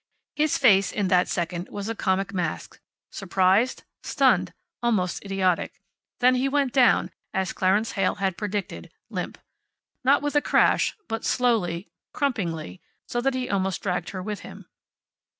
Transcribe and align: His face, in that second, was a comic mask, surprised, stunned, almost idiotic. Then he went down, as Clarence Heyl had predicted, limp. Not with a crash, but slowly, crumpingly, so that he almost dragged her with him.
His 0.35 0.57
face, 0.57 0.91
in 0.91 1.09
that 1.09 1.27
second, 1.27 1.69
was 1.69 1.87
a 1.87 1.93
comic 1.93 2.33
mask, 2.33 2.79
surprised, 3.11 3.83
stunned, 4.01 4.51
almost 4.81 5.23
idiotic. 5.23 5.79
Then 6.21 6.33
he 6.33 6.49
went 6.49 6.73
down, 6.73 7.11
as 7.35 7.53
Clarence 7.53 7.91
Heyl 7.91 8.15
had 8.15 8.35
predicted, 8.35 8.91
limp. 9.11 9.37
Not 10.03 10.23
with 10.23 10.35
a 10.35 10.41
crash, 10.41 10.97
but 11.07 11.23
slowly, 11.23 11.91
crumpingly, 12.13 12.81
so 13.07 13.21
that 13.21 13.35
he 13.35 13.47
almost 13.47 13.83
dragged 13.83 14.09
her 14.09 14.23
with 14.23 14.39
him. 14.39 14.65